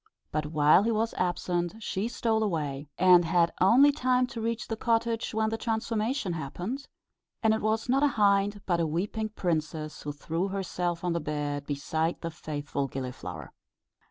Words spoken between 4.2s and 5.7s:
to reach the cottage when the